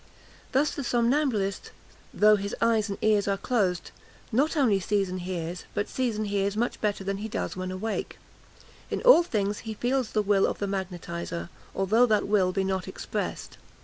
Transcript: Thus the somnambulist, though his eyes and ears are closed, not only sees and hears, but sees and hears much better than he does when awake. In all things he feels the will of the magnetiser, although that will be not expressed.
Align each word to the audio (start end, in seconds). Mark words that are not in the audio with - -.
Thus 0.51 0.71
the 0.73 0.83
somnambulist, 0.83 1.69
though 2.11 2.35
his 2.35 2.55
eyes 2.59 2.89
and 2.89 2.97
ears 3.03 3.27
are 3.27 3.37
closed, 3.37 3.91
not 4.31 4.57
only 4.57 4.79
sees 4.79 5.09
and 5.11 5.19
hears, 5.21 5.65
but 5.75 5.87
sees 5.87 6.17
and 6.17 6.25
hears 6.25 6.57
much 6.57 6.81
better 6.81 7.03
than 7.03 7.17
he 7.17 7.27
does 7.27 7.55
when 7.55 7.69
awake. 7.69 8.17
In 8.89 9.03
all 9.03 9.21
things 9.21 9.59
he 9.59 9.75
feels 9.75 10.13
the 10.13 10.23
will 10.23 10.47
of 10.47 10.57
the 10.57 10.65
magnetiser, 10.65 11.49
although 11.75 12.07
that 12.07 12.27
will 12.27 12.51
be 12.51 12.63
not 12.63 12.87
expressed. 12.87 13.59